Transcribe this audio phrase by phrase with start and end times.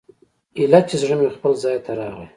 [0.57, 2.27] ايله چې زړه مې خپل ځاى ته راغى.